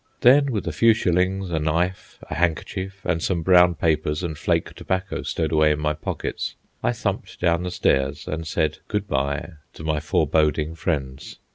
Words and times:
Then, 0.21 0.51
with 0.51 0.65
a 0.65 0.71
few 0.71 0.95
shillings, 0.95 1.51
a 1.51 1.59
knife, 1.59 2.17
a 2.27 2.33
handkerchief, 2.33 3.05
and 3.05 3.21
some 3.21 3.43
brown 3.43 3.75
papers 3.75 4.23
and 4.23 4.35
flake 4.35 4.73
tobacco 4.73 5.21
stowed 5.21 5.51
away 5.51 5.69
in 5.73 5.79
my 5.79 5.93
pockets, 5.93 6.55
I 6.81 6.91
thumped 6.91 7.39
down 7.39 7.61
the 7.61 7.69
stairs 7.69 8.27
and 8.27 8.47
said 8.47 8.79
good 8.87 9.07
bye 9.07 9.51
to 9.73 9.83
my 9.83 9.99
foreboding 9.99 10.73
friends. 10.73 11.37